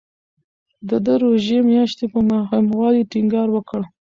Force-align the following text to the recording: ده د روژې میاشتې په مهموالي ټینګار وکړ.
ده 0.87 0.97
د 1.05 1.07
روژې 1.23 1.59
میاشتې 1.71 2.05
په 2.13 2.19
مهموالي 2.31 3.03
ټینګار 3.11 3.47
وکړ. 3.53 3.81